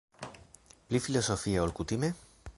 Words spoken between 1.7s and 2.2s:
kutime?